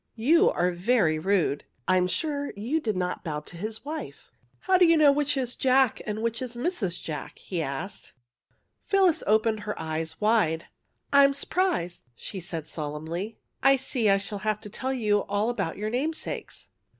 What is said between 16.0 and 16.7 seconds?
sakes.